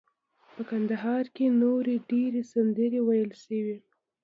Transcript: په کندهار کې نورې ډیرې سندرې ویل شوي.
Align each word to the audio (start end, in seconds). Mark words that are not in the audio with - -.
په 0.53 0.61
کندهار 0.69 1.25
کې 1.35 1.45
نورې 1.61 1.95
ډیرې 2.09 2.41
سندرې 2.51 2.99
ویل 3.07 3.31
شوي. 3.43 3.77